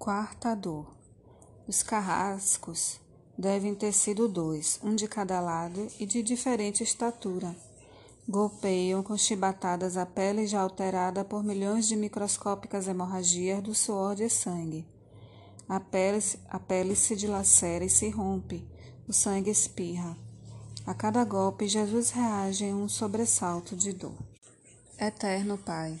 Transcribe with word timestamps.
Quarta 0.00 0.54
dor. 0.56 0.86
Os 1.68 1.82
carrascos 1.82 2.98
devem 3.36 3.74
ter 3.74 3.92
sido 3.92 4.26
dois, 4.26 4.80
um 4.82 4.94
de 4.94 5.06
cada 5.06 5.38
lado 5.40 5.88
e 6.00 6.06
de 6.06 6.22
diferente 6.22 6.82
estatura. 6.82 7.54
Golpeiam 8.26 9.02
com 9.02 9.14
chibatadas 9.14 9.98
a 9.98 10.06
pele 10.06 10.46
já 10.46 10.62
alterada 10.62 11.22
por 11.22 11.44
milhões 11.44 11.86
de 11.86 11.96
microscópicas 11.96 12.88
hemorragias 12.88 13.62
do 13.62 13.74
suor 13.74 14.16
de 14.16 14.30
sangue. 14.30 14.86
A 15.68 15.78
pele, 15.78 16.24
a 16.48 16.58
pele 16.58 16.96
se 16.96 17.14
dilacera 17.14 17.84
e 17.84 17.90
se 17.90 18.08
rompe, 18.08 18.66
o 19.06 19.12
sangue 19.12 19.50
espirra. 19.50 20.16
A 20.86 20.94
cada 20.94 21.22
golpe, 21.24 21.68
Jesus 21.68 22.08
reage 22.08 22.64
em 22.64 22.74
um 22.74 22.88
sobressalto 22.88 23.76
de 23.76 23.92
dor. 23.92 24.16
Eterno 24.98 25.58
Pai, 25.58 26.00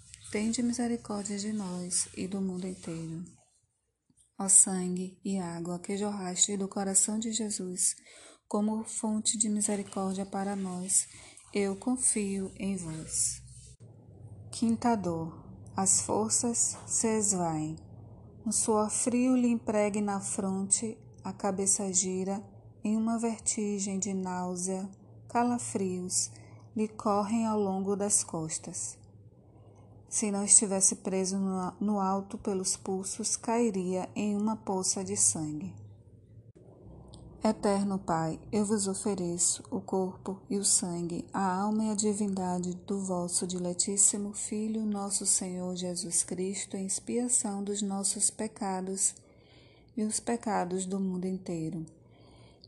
tende 0.31 0.63
misericórdia 0.63 1.37
de 1.37 1.51
nós 1.51 2.07
e 2.15 2.25
do 2.25 2.39
mundo 2.39 2.65
inteiro. 2.65 3.21
Ó 4.39 4.47
sangue 4.47 5.19
e 5.25 5.37
água 5.37 5.77
que 5.77 5.97
jorraste 5.97 6.55
do 6.55 6.69
coração 6.69 7.19
de 7.19 7.33
Jesus, 7.33 7.97
como 8.47 8.85
fonte 8.85 9.37
de 9.37 9.49
misericórdia 9.49 10.25
para 10.25 10.55
nós, 10.55 11.05
eu 11.53 11.75
confio 11.75 12.49
em 12.57 12.77
vós. 12.77 13.41
Quinta 14.51 14.95
dor. 14.95 15.37
As 15.75 16.01
forças 16.01 16.77
se 16.87 17.07
esvaem. 17.07 17.75
Um 18.45 18.53
suor 18.53 18.89
frio 18.89 19.35
lhe 19.35 19.49
empregue 19.49 19.99
na 19.99 20.21
fronte, 20.21 20.97
a 21.23 21.33
cabeça 21.33 21.91
gira 21.91 22.41
em 22.83 22.95
uma 22.95 23.19
vertigem 23.19 23.99
de 23.99 24.13
náusea, 24.13 24.89
calafrios 25.27 26.31
lhe 26.75 26.87
correm 26.87 27.45
ao 27.45 27.59
longo 27.59 27.95
das 27.97 28.23
costas. 28.23 29.00
Se 30.11 30.29
não 30.29 30.43
estivesse 30.43 30.97
preso 30.97 31.37
no 31.79 31.97
alto 31.97 32.37
pelos 32.37 32.75
pulsos, 32.75 33.37
cairia 33.37 34.09
em 34.13 34.35
uma 34.35 34.57
poça 34.57 35.05
de 35.05 35.15
sangue. 35.15 35.73
Eterno 37.41 37.97
Pai, 37.97 38.37
eu 38.51 38.65
vos 38.65 38.89
ofereço 38.89 39.63
o 39.71 39.79
corpo 39.79 40.37
e 40.49 40.57
o 40.57 40.65
sangue, 40.65 41.25
a 41.33 41.61
alma 41.61 41.85
e 41.85 41.89
a 41.91 41.95
divindade 41.95 42.73
do 42.85 42.99
vosso 42.99 43.47
diletíssimo 43.47 44.33
Filho, 44.33 44.85
nosso 44.85 45.25
Senhor 45.25 45.77
Jesus 45.77 46.23
Cristo, 46.23 46.75
em 46.75 46.85
expiação 46.85 47.63
dos 47.63 47.81
nossos 47.81 48.29
pecados 48.29 49.15
e 49.95 50.03
os 50.03 50.19
pecados 50.19 50.85
do 50.85 50.99
mundo 50.99 51.25
inteiro 51.25 51.85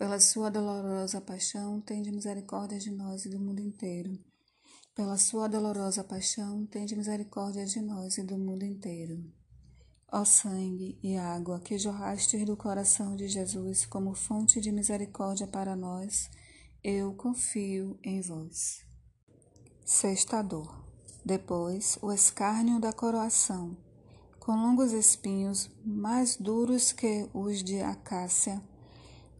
Pela 0.00 0.18
sua 0.18 0.48
dolorosa 0.48 1.20
paixão, 1.20 1.78
tende 1.78 2.10
misericórdia 2.10 2.78
de 2.78 2.90
nós 2.90 3.26
e 3.26 3.28
do 3.28 3.38
mundo 3.38 3.60
inteiro. 3.60 4.18
Pela 4.94 5.18
sua 5.18 5.46
dolorosa 5.46 6.02
paixão, 6.02 6.64
tende 6.64 6.96
misericórdia 6.96 7.66
de 7.66 7.82
nós 7.82 8.16
e 8.16 8.22
do 8.22 8.38
mundo 8.38 8.64
inteiro. 8.64 9.22
Ó 10.10 10.24
sangue 10.24 10.98
e 11.02 11.18
água 11.18 11.60
que 11.60 11.76
jorrastes 11.76 12.46
do 12.46 12.56
coração 12.56 13.14
de 13.14 13.28
Jesus 13.28 13.84
como 13.84 14.14
fonte 14.14 14.58
de 14.58 14.72
misericórdia 14.72 15.46
para 15.46 15.76
nós, 15.76 16.30
eu 16.82 17.12
confio 17.12 18.00
em 18.02 18.22
vós. 18.22 18.82
Sexta 19.84 20.40
dor. 20.40 20.82
Depois, 21.22 21.98
o 22.00 22.10
escárnio 22.10 22.80
da 22.80 22.90
coroação, 22.90 23.76
com 24.38 24.52
longos 24.52 24.94
espinhos 24.94 25.70
mais 25.84 26.38
duros 26.38 26.90
que 26.90 27.28
os 27.34 27.62
de 27.62 27.82
acácia. 27.82 28.69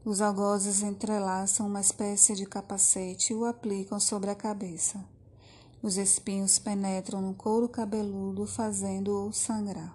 Os 0.03 0.23
algozes 0.23 0.83
entrelaçam 0.83 1.67
uma 1.67 1.81
espécie 1.83 2.35
de 2.35 2.47
capacete 2.47 3.35
e 3.35 3.37
o 3.37 3.45
aplicam 3.45 4.01
sobre 4.01 4.31
a 4.31 4.35
cabeça. 4.35 5.05
Os 5.83 5.99
espinhos 5.99 6.59
penetram 6.59 7.21
no 7.21 7.35
couro 7.35 7.69
cabeludo, 7.69 8.47
fazendo-o 8.47 9.31
sangrar. 9.31 9.95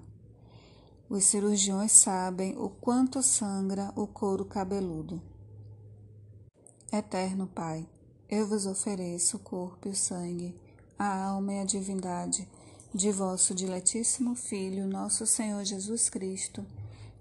Os 1.09 1.23
cirurgiões 1.23 1.91
sabem 1.91 2.55
o 2.55 2.69
quanto 2.69 3.23
sangra 3.23 3.91
o 3.95 4.05
couro 4.05 4.45
cabeludo. 4.45 5.19
Eterno 6.91 7.47
Pai, 7.47 7.87
eu 8.29 8.47
vos 8.47 8.67
ofereço 8.67 9.37
o 9.37 9.39
corpo 9.39 9.87
e 9.87 9.91
o 9.91 9.95
sangue, 9.95 10.55
a 10.99 11.25
alma 11.25 11.53
e 11.53 11.59
a 11.61 11.65
divindade 11.65 12.47
de 12.93 13.11
vosso 13.11 13.55
diletíssimo 13.55 14.35
Filho, 14.35 14.87
nosso 14.87 15.25
Senhor 15.25 15.63
Jesus 15.65 16.09
Cristo, 16.09 16.63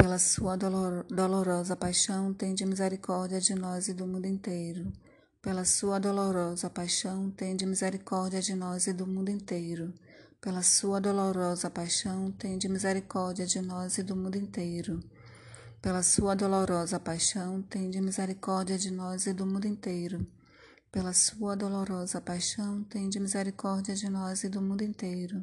pela 0.00 0.18
sua 0.18 0.56
dolor, 0.56 1.04
dolorosa 1.10 1.76
paixão, 1.76 2.32
tende 2.32 2.64
misericórdia 2.64 3.38
de 3.38 3.54
nós 3.54 3.86
e 3.86 3.92
do 3.92 4.06
mundo 4.06 4.24
inteiro. 4.24 4.90
Pela 5.42 5.62
sua 5.66 5.98
dolorosa 5.98 6.70
paixão, 6.70 7.30
tende 7.30 7.66
misericórdia 7.66 8.40
de 8.40 8.54
nós 8.54 8.86
e 8.86 8.94
do 8.94 9.06
mundo 9.06 9.28
inteiro. 9.28 9.92
Pela 10.40 10.62
sua 10.62 11.00
dolorosa 11.00 11.68
paixão, 11.68 12.32
tende 12.32 12.66
misericórdia 12.66 13.44
de 13.44 13.60
nós 13.60 13.98
e 13.98 14.02
do 14.02 14.16
mundo 14.16 14.36
inteiro. 14.36 15.00
Pela 15.82 16.02
sua 16.02 16.34
dolorosa 16.34 16.98
paixão, 16.98 17.60
tende 17.60 18.00
misericórdia 18.00 18.78
de 18.78 18.90
nós 18.90 19.26
e 19.26 19.34
do 19.34 19.44
mundo 19.44 19.66
inteiro. 19.66 20.26
Pela 20.90 21.12
sua 21.12 21.54
dolorosa 21.54 22.22
paixão, 22.22 22.82
tende 22.84 23.20
misericórdia 23.20 23.94
de 23.94 24.08
nós 24.08 24.44
e 24.44 24.48
do 24.48 24.62
mundo 24.62 24.82
inteiro. 24.82 25.42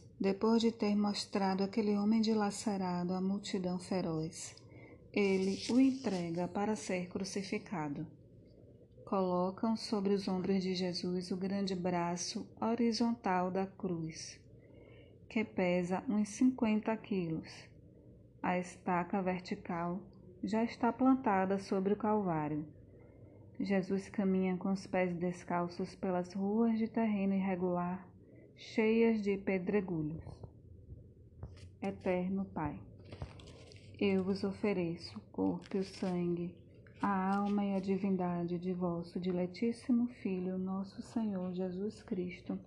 depois 0.21 0.61
de 0.61 0.71
ter 0.71 0.95
mostrado 0.95 1.65
aquele 1.65 1.97
homem 1.97 2.21
dilacerado 2.21 3.13
à 3.13 3.19
multidão 3.19 3.77
feroz, 3.77 4.55
ele 5.11 5.59
o 5.69 5.77
entrega 5.77 6.47
para 6.47 6.77
ser 6.77 7.09
crucificado 7.09 8.07
colocam 9.11 9.75
sobre 9.75 10.13
os 10.13 10.25
ombros 10.29 10.63
de 10.63 10.73
Jesus 10.73 11.31
o 11.31 11.35
grande 11.35 11.75
braço 11.75 12.47
horizontal 12.61 13.51
da 13.51 13.65
cruz, 13.65 14.39
que 15.27 15.43
pesa 15.43 16.01
uns 16.07 16.29
50 16.29 16.95
quilos. 16.95 17.67
A 18.41 18.57
estaca 18.57 19.21
vertical 19.21 19.99
já 20.41 20.63
está 20.63 20.93
plantada 20.93 21.59
sobre 21.59 21.91
o 21.91 21.97
Calvário. 21.97 22.65
Jesus 23.59 24.07
caminha 24.07 24.55
com 24.55 24.71
os 24.71 24.87
pés 24.87 25.13
descalços 25.13 25.93
pelas 25.93 26.33
ruas 26.33 26.77
de 26.77 26.87
terreno 26.87 27.33
irregular, 27.33 28.07
cheias 28.61 29.21
de 29.21 29.37
pedregulhos. 29.37 30.23
Eterno 31.81 32.45
Pai, 32.45 32.79
eu 33.99 34.23
vos 34.23 34.43
ofereço 34.43 35.17
o 35.17 35.21
corpo 35.31 35.75
e 35.75 35.79
o 35.79 35.83
sangue 35.83 36.55
a 37.01 37.35
alma 37.35 37.65
e 37.65 37.75
a 37.75 37.79
divindade 37.79 38.59
de 38.59 38.71
vosso 38.71 39.19
diletíssimo 39.19 40.07
Filho, 40.21 40.59
nosso 40.59 41.01
Senhor 41.01 41.51
Jesus 41.51 42.03
Cristo, 42.03 42.59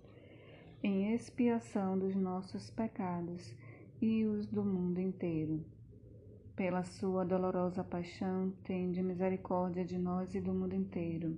em 0.83 1.13
expiação 1.13 1.97
dos 1.97 2.13
nossos 2.13 2.69
pecados 2.69 3.55
e 4.01 4.25
os 4.25 4.45
do 4.47 4.65
mundo 4.65 4.99
inteiro. 4.99 5.65
Pela 6.57 6.83
sua 6.83 7.23
dolorosa 7.23 7.85
paixão, 7.85 8.51
tende 8.65 9.01
misericórdia 9.01 9.85
de 9.85 9.97
nós 9.97 10.35
e 10.35 10.41
do 10.41 10.53
mundo 10.53 10.75
inteiro. 10.75 11.37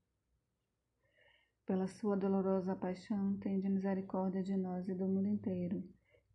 Pela 1.71 1.87
sua 1.87 2.17
dolorosa 2.17 2.75
paixão, 2.75 3.37
tende 3.37 3.69
misericórdia 3.69 4.43
de 4.43 4.57
nós 4.57 4.89
e 4.89 4.93
do 4.93 5.07
mundo 5.07 5.29
inteiro. 5.29 5.81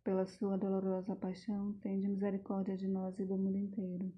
Pela 0.03 0.25
sua 0.25 0.57
dolorosa 0.57 1.15
paixão, 1.15 1.73
tende 1.73 2.07
misericórdia 2.07 2.75
de 2.75 2.87
nós 2.87 3.19
e 3.19 3.23
do 3.23 3.37
mundo 3.37 3.55
inteiro. 3.55 4.11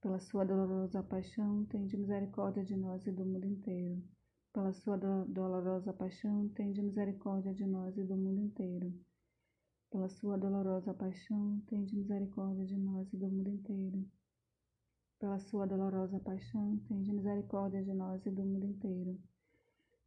Pela 0.00 0.18
sua 0.18 0.42
dolorosa 0.46 1.02
paixão, 1.02 1.66
tende 1.66 1.94
misericórdia 1.94 2.64
de 2.64 2.74
nós 2.74 3.06
e 3.06 3.12
do 3.12 3.22
mundo 3.22 3.44
inteiro 3.44 4.02
pela 4.50 4.72
sua 4.72 4.96
dolorosa 4.96 5.92
paixão, 5.92 6.48
tende 6.56 6.80
misericórdia 6.80 7.52
de 7.52 7.66
nós 7.66 7.94
e 7.98 8.02
do 8.02 8.16
mundo 8.16 8.40
inteiro. 8.40 8.94
Pela 9.90 10.08
sua 10.08 10.38
dolorosa 10.38 10.94
paixão, 10.94 11.60
tende 11.66 11.94
misericórdia 11.94 12.64
de 12.64 12.78
nós 12.78 13.12
e 13.12 13.16
do 13.18 13.28
mundo 13.28 13.50
inteiro. 13.50 14.08
Pela 15.18 15.38
sua 15.38 15.66
dolorosa 15.66 16.18
paixão, 16.18 16.78
tende 16.88 17.12
misericórdia 17.12 17.82
de 17.84 17.92
nós 17.92 18.24
e 18.24 18.30
do 18.30 18.42
mundo 18.42 18.64
inteiro. 18.64 19.20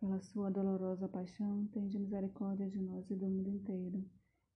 Pela 0.00 0.20
sua 0.20 0.48
dolorosa 0.48 1.08
paixão, 1.08 1.66
tende 1.72 1.98
misericórdia 1.98 2.70
de 2.70 2.80
nós 2.80 3.10
e 3.10 3.16
do 3.16 3.26
mundo 3.26 3.50
inteiro. 3.50 4.04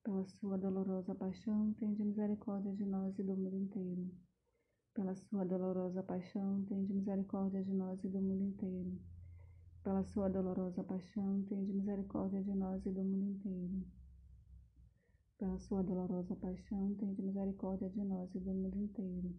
Pela 0.05 0.25
sua 0.25 0.57
dolorosa 0.57 1.17
paixão, 1.17 1.73
tende 1.81 2.05
misericórdia 2.05 2.73
de 2.73 2.87
nós 2.87 3.19
e 3.19 3.25
do 3.25 3.37
mundo 3.37 3.57
inteiro. 3.57 4.09
Pela 4.95 5.17
sua 5.17 5.45
dolorosa 5.45 6.01
paixão, 6.01 6.65
tende 6.67 6.95
misericórdia 6.95 7.61
de 7.61 7.75
nós 7.75 8.05
e 8.05 8.09
do 8.09 8.21
mundo 8.21 8.45
inteiro. 8.45 9.01
Pela 9.83 10.05
sua 10.05 10.29
dolorosa 10.29 10.85
paixão, 10.85 11.43
tende 11.49 11.73
misericórdia 11.73 12.41
de 12.41 12.55
nós 12.55 12.87
e 12.87 12.91
do 12.91 13.03
mundo 13.03 13.31
inteiro. 13.33 13.85
Pela 15.39 15.59
sua 15.59 15.83
dolorosa 15.83 16.37
paixão, 16.37 16.95
tende 16.95 17.21
misericórdia 17.21 17.91
de 17.91 18.05
nós 18.05 18.33
e 18.33 18.39
do 18.39 18.55
mundo 18.55 18.79
inteiro. 18.79 19.35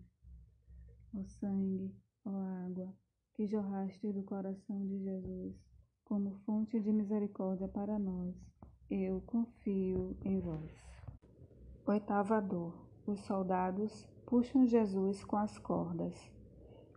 Ó 1.13 1.23
sangue, 1.23 1.95
ó 2.25 2.41
água, 2.65 2.93
que 3.35 3.47
jorraste 3.47 4.11
do 4.11 4.21
coração 4.23 4.85
de 4.85 5.01
Jesus, 5.01 5.72
como 6.05 6.31
fonte 6.45 6.79
de 6.79 6.91
misericórdia 6.91 7.67
para 7.67 7.97
nós, 7.97 8.35
eu 8.89 9.21
confio 9.25 10.15
em 10.23 10.39
vós. 10.39 10.71
Oitava 11.85 12.41
dor. 12.41 12.73
Os 13.05 13.19
soldados 13.21 14.07
puxam 14.25 14.65
Jesus 14.65 15.23
com 15.25 15.35
as 15.35 15.57
cordas. 15.57 16.15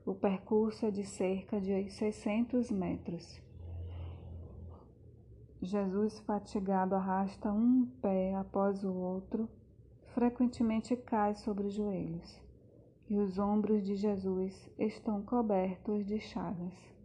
O 0.05 0.15
percurso 0.15 0.87
é 0.87 0.91
de 0.91 1.05
cerca 1.05 1.61
de 1.61 1.91
600 1.91 2.71
metros. 2.71 3.43
Jesus, 5.61 6.21
fatigado, 6.21 6.95
arrasta 6.95 7.51
um 7.51 7.87
pé 8.01 8.35
após 8.37 8.85
o 8.85 8.93
outro, 8.93 9.49
frequentemente 10.15 10.95
cai 10.95 11.35
sobre 11.35 11.67
os 11.67 11.75
joelhos, 11.75 12.41
e 13.09 13.19
os 13.19 13.39
ombros 13.39 13.83
de 13.83 13.97
Jesus 13.97 14.71
estão 14.79 15.23
cobertos 15.23 16.07
de 16.07 16.21
chagas. 16.21 16.96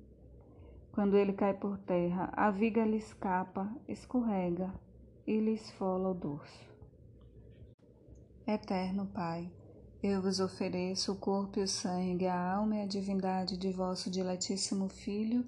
Quando 0.91 1.15
ele 1.15 1.31
cai 1.31 1.53
por 1.53 1.77
terra, 1.77 2.29
a 2.33 2.51
viga 2.51 2.83
lhe 2.83 2.97
escapa, 2.97 3.73
escorrega 3.87 4.73
e 5.25 5.39
lhe 5.39 5.53
esfola 5.53 6.09
o 6.09 6.13
dorso. 6.13 6.69
Eterno 8.45 9.05
Pai, 9.05 9.49
eu 10.03 10.21
vos 10.21 10.39
ofereço 10.39 11.13
o 11.13 11.15
corpo 11.15 11.59
e 11.59 11.63
o 11.63 11.67
sangue, 11.67 12.27
a 12.27 12.37
alma 12.37 12.75
e 12.75 12.81
a 12.81 12.87
divindade 12.87 13.55
de 13.55 13.71
vosso 13.71 14.09
diletíssimo 14.09 14.89
Filho, 14.89 15.45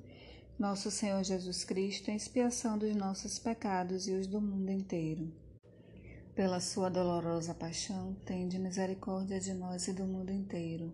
nosso 0.58 0.90
Senhor 0.90 1.22
Jesus 1.24 1.66
Cristo, 1.66 2.10
em 2.10 2.16
expiação 2.16 2.78
dos 2.78 2.96
nossos 2.96 3.38
pecados 3.38 4.08
e 4.08 4.14
os 4.14 4.28
do 4.28 4.40
mundo 4.40 4.72
inteiro. 4.72 5.34
Pela 6.34 6.60
sua 6.60 6.90
dolorosa 6.90 7.54
paixão, 7.54 8.16
tende 8.26 8.58
misericórdia 8.58 9.40
de 9.40 9.54
nós 9.54 9.88
e 9.88 9.94
do 9.94 10.06
mundo 10.06 10.32
inteiro. 10.32 10.94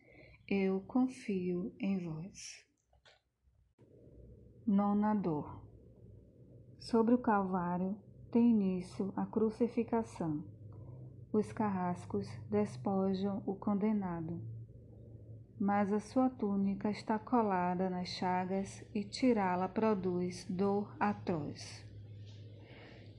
eu 0.53 0.81
confio 0.81 1.73
em 1.79 1.97
vós. 1.97 2.65
Nona 4.67 5.13
dor. 5.13 5.65
Sobre 6.77 7.13
o 7.13 7.17
Calvário 7.17 7.95
tem 8.29 8.49
início 8.49 9.13
a 9.15 9.25
crucificação. 9.25 10.43
Os 11.31 11.53
carrascos 11.53 12.27
despojam 12.49 13.41
o 13.45 13.55
condenado 13.55 14.41
mas 15.57 15.93
a 15.93 15.99
sua 15.99 16.27
túnica 16.27 16.89
está 16.89 17.19
colada 17.19 17.87
nas 17.87 18.07
chagas 18.09 18.83
e 18.95 19.03
tirá-la 19.03 19.69
produz 19.69 20.43
dor 20.49 20.91
atroz. 20.99 21.85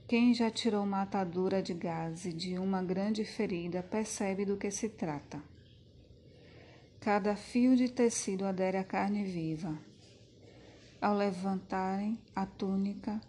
Quem 0.05 0.33
já 0.33 0.51
tirou 0.51 0.83
uma 0.83 1.03
atadura 1.03 1.63
de 1.63 1.73
gaze 1.73 2.33
de 2.33 2.59
uma 2.59 2.83
grande 2.83 3.23
ferida 3.23 3.81
percebe 3.81 4.43
do 4.43 4.57
que 4.57 4.69
se 4.69 4.89
trata. 4.89 5.52
Cada 7.03 7.35
fio 7.35 7.75
de 7.75 7.89
tecido 7.89 8.45
adere 8.45 8.77
à 8.77 8.83
carne 8.85 9.25
viva. 9.25 9.77
Ao 11.01 11.13
levantarem 11.13 12.17
a 12.33 12.45
túnica, 12.45 13.19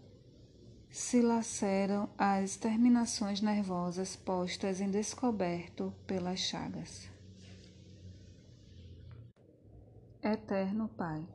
se 0.88 1.20
laceram 1.20 2.08
as 2.16 2.54
terminações 2.54 3.40
nervosas 3.40 4.14
postas 4.14 4.80
em 4.80 4.88
descoberto 4.88 5.92
pelas 6.06 6.38
chagas. 6.38 7.10
Eterno 10.22 10.88
Pai, 10.96 11.26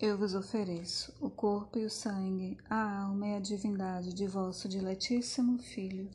eu 0.00 0.16
vos 0.16 0.36
ofereço 0.36 1.12
o 1.20 1.28
corpo 1.28 1.76
e 1.76 1.84
o 1.84 1.90
sangue, 1.90 2.56
a 2.70 3.00
alma 3.00 3.26
e 3.26 3.34
a 3.34 3.40
divindade 3.40 4.14
de 4.14 4.28
vosso 4.28 4.68
diletíssimo 4.68 5.58
Filho, 5.58 6.08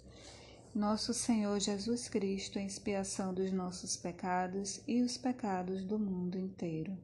nosso 0.80 1.14
Senhor 1.14 1.60
Jesus 1.60 2.08
Cristo, 2.08 2.58
em 2.58 2.66
expiação 2.66 3.34
dos 3.34 3.52
nossos 3.52 3.96
pecados 3.96 4.82
e 4.88 5.02
os 5.02 5.18
pecados 5.18 5.84
do 5.84 6.00
mundo 6.00 6.40
inteiro. 6.40 6.98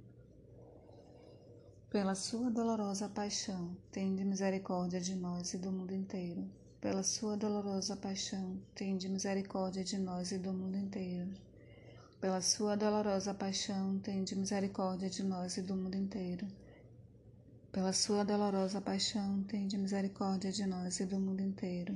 Pela 1.89 2.15
sua 2.15 2.49
dolorosa 2.49 3.07
paixão, 3.07 3.77
tende 3.91 4.23
misericórdia 4.23 4.99
de 4.99 5.13
nós 5.13 5.53
e 5.53 5.57
do 5.57 5.71
mundo 5.71 5.93
inteiro. 5.93 6.49
Pela 6.81 7.03
sua 7.03 7.37
dolorosa 7.37 7.95
paixão, 7.95 8.59
tende 8.73 9.07
misericórdia 9.07 9.83
de 9.83 9.97
nós 9.97 10.31
e 10.31 10.39
do 10.39 10.51
mundo 10.51 10.77
inteiro 10.77 11.33
pela 12.25 12.41
sua 12.41 12.75
dolorosa 12.75 13.35
paixão, 13.35 13.99
tende 13.99 14.35
misericórdia 14.35 15.07
de 15.07 15.21
nós 15.21 15.57
e 15.57 15.61
do 15.61 15.75
mundo 15.75 15.95
inteiro. 15.95 16.47
Pela 17.71 17.93
sua 17.93 18.23
dolorosa 18.25 18.81
paixão, 18.81 19.43
tende 19.43 19.77
misericórdia 19.77 20.51
de 20.51 20.65
nós 20.65 20.99
e 20.99 21.05
do 21.05 21.19
mundo 21.19 21.41
inteiro. 21.41 21.95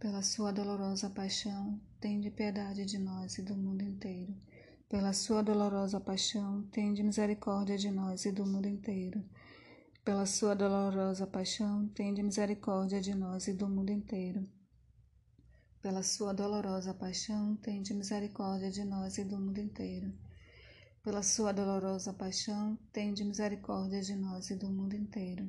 Pela 0.00 0.22
sua 0.22 0.52
dolorosa 0.52 1.10
paixão, 1.10 1.80
tende 2.00 2.30
piedade 2.30 2.84
de 2.84 2.98
nós 2.98 3.36
e 3.38 3.42
do 3.42 3.56
mundo 3.56 3.82
inteiro. 3.82 4.34
Pela 4.88 5.12
sua 5.12 5.42
dolorosa 5.42 6.00
paixão, 6.00 6.62
tende 6.70 7.02
misericórdia 7.02 7.76
de 7.76 7.90
nós 7.90 8.24
e 8.24 8.30
do 8.30 8.46
mundo 8.46 8.68
inteiro. 8.68 9.24
Pela 10.04 10.24
sua 10.24 10.54
dolorosa 10.54 11.26
paixão, 11.26 11.88
tende 11.88 12.22
misericórdia 12.22 13.00
de 13.00 13.14
nós 13.14 13.48
e 13.48 13.52
do 13.52 13.68
mundo 13.68 13.90
inteiro. 13.90 14.48
Pela 15.82 16.02
sua 16.02 16.32
dolorosa 16.32 16.94
paixão, 16.94 17.56
tende 17.56 17.92
misericórdia 17.92 18.70
de 18.70 18.84
nós 18.84 19.18
e 19.18 19.24
do 19.24 19.38
mundo 19.38 19.58
inteiro 19.58 20.12
pela 21.08 21.22
sua 21.22 21.52
dolorosa 21.52 22.12
paixão, 22.12 22.76
tende 22.92 23.24
misericórdia 23.24 24.02
de 24.02 24.14
nós 24.14 24.50
e 24.50 24.54
do 24.54 24.68
mundo 24.68 24.94
inteiro. 24.94 25.48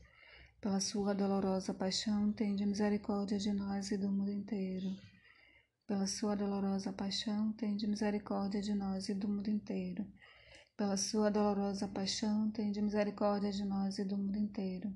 Pela 0.61 0.79
sua 0.79 1.15
dolorosa 1.15 1.73
paixão, 1.73 2.31
tende 2.31 2.67
misericórdia 2.67 3.39
de 3.39 3.51
nós 3.51 3.89
e 3.89 3.97
do 3.97 4.11
mundo 4.11 4.29
inteiro. 4.29 4.95
Pela 5.87 6.05
sua 6.05 6.35
dolorosa 6.35 6.93
paixão, 6.93 7.51
tende 7.53 7.87
misericórdia 7.87 8.61
de 8.61 8.75
nós 8.75 9.09
e 9.09 9.15
do 9.15 9.27
mundo 9.27 9.49
inteiro. 9.49 10.05
Pela 10.77 10.97
sua 10.97 11.31
dolorosa 11.31 11.87
paixão, 11.87 12.51
tende 12.51 12.79
misericórdia 12.79 13.51
de 13.51 13.65
nós 13.65 13.97
e 13.97 14.05
do 14.05 14.15
mundo 14.15 14.37
inteiro. 14.37 14.93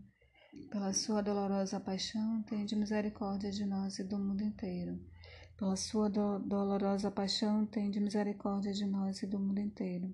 Pela 0.69 0.93
sua 0.93 1.23
dolorosa 1.23 1.79
paixão, 1.79 2.43
tende 2.43 2.75
misericórdia 2.75 3.49
de 3.49 3.65
nós 3.65 3.97
e 3.97 4.03
do 4.03 4.19
mundo 4.19 4.43
inteiro. 4.43 4.99
Pela 5.57 5.75
sua 5.75 6.11
do 6.11 6.37
dolorosa 6.37 7.09
paixão, 7.09 7.65
tende 7.65 7.99
misericórdia 7.99 8.71
de 8.71 8.85
nós 8.85 9.23
e 9.23 9.25
do 9.25 9.39
mundo 9.39 9.59
inteiro 9.59 10.13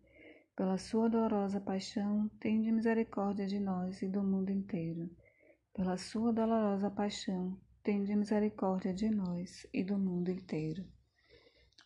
Pela 0.61 0.77
sua 0.77 1.09
dolorosa 1.09 1.59
paixão, 1.59 2.29
tende 2.39 2.71
misericórdia 2.71 3.47
de 3.47 3.59
nós 3.59 3.99
e 4.03 4.07
do 4.07 4.21
mundo 4.21 4.51
inteiro. 4.51 5.09
Pela 5.73 5.97
sua 5.97 6.31
dolorosa 6.31 6.87
paixão, 6.91 7.59
tende 7.81 8.15
misericórdia 8.15 8.93
de 8.93 9.09
nós 9.09 9.65
e 9.73 9.83
do 9.83 9.97
mundo 9.97 10.29
inteiro. 10.29 10.85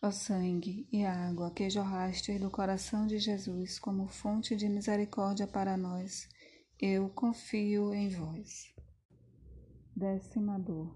Ó 0.02 0.10
sangue 0.10 0.86
e 0.92 1.06
água 1.06 1.50
que 1.52 1.70
jorraste 1.70 2.38
do 2.38 2.50
coração 2.50 3.06
de 3.06 3.18
Jesus 3.18 3.78
como 3.78 4.08
fonte 4.08 4.54
de 4.54 4.68
misericórdia 4.68 5.46
para 5.46 5.74
nós, 5.78 6.28
eu 6.78 7.08
confio 7.08 7.94
em 7.94 8.10
vós. 8.10 8.74
Décima 9.96 10.58
dor. 10.58 10.94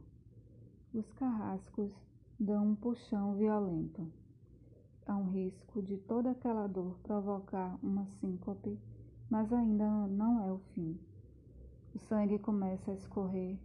Os 0.93 1.11
carrascos 1.15 1.95
dão 2.39 2.73
um 2.73 2.77
puxão 2.77 3.39
violento. 3.39 4.20
Há 5.11 5.17
um 5.17 5.29
risco 5.29 5.83
de 5.83 5.97
toda 5.97 6.31
aquela 6.31 6.69
dor 6.69 6.97
provocar 7.03 7.77
uma 7.83 8.07
síncope, 8.07 8.79
mas 9.29 9.53
ainda 9.53 9.85
não 10.07 10.41
é 10.41 10.53
o 10.53 10.61
fim. 10.73 10.97
O 11.93 11.99
sangue 11.99 12.39
começa 12.39 12.93
a 12.93 12.95
escorrer. 12.95 13.59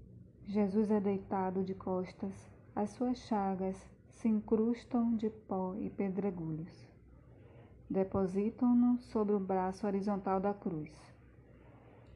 Jesus 0.48 0.90
é 0.90 1.00
deitado 1.00 1.64
de 1.64 1.76
costas, 1.76 2.34
as 2.76 2.90
suas 2.90 3.20
chagas 3.20 3.78
se 4.10 4.28
incrustam 4.28 5.16
de 5.16 5.30
pó 5.30 5.76
e 5.76 5.88
pedregulhos. 5.88 6.90
Depositam-no 7.88 8.98
sobre 8.98 9.36
o 9.36 9.40
braço 9.40 9.86
horizontal 9.86 10.40
da 10.40 10.52
cruz. 10.52 10.92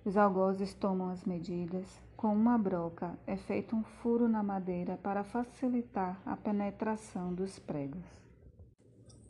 Os 0.03 0.17
algozes 0.17 0.73
tomam 0.73 1.11
as 1.11 1.23
medidas. 1.23 2.01
Com 2.17 2.33
uma 2.33 2.57
broca 2.57 3.15
é 3.27 3.37
feito 3.37 3.75
um 3.75 3.83
furo 3.83 4.27
na 4.27 4.41
madeira 4.41 4.97
para 4.97 5.23
facilitar 5.23 6.19
a 6.25 6.35
penetração 6.35 7.31
dos 7.31 7.59
pregos. 7.59 8.28